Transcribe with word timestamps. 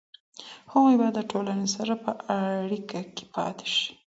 هغوی 0.71 0.95
باید 0.99 1.13
د 1.17 1.21
ټولنې 1.31 1.67
سره 1.75 1.93
په 2.03 2.11
اړیکه 2.41 2.99
کې 3.15 3.23
پاتې 3.35 3.67
شي. 3.75 3.91